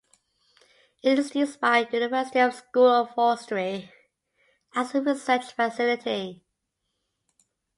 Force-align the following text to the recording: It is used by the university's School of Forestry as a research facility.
It 1.03 1.19
is 1.19 1.35
used 1.35 1.59
by 1.61 1.83
the 1.83 1.97
university's 1.97 2.55
School 2.57 2.87
of 2.87 3.13
Forestry 3.13 3.91
as 4.73 4.95
a 4.95 5.01
research 5.03 5.51
facility. 5.53 6.43